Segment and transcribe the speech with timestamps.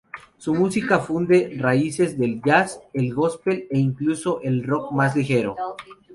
[0.39, 5.55] Su música funde raíces del jazz, el gospel e incluso el rock más ligero.